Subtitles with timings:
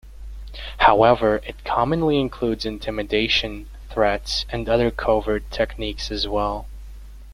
[0.79, 6.65] However, it commonly includes intimidation, threats, and other covert techniques as well.